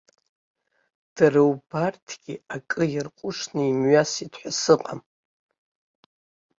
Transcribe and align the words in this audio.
Дара 1.15 1.41
убарҭгьы 1.51 2.35
акы 2.55 2.83
иарҟәышны 2.93 3.61
имҩасит 3.69 4.33
ҳәа 4.39 4.51
сыҟам. 4.59 4.99